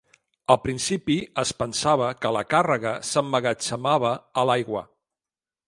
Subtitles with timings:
[0.53, 4.83] Al principi es pensava que la càrrega s'emmagatzemava a l'aigua.